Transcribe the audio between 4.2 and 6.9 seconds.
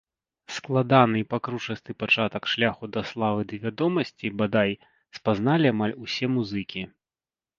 бадай, спазналі амаль усе музыкі.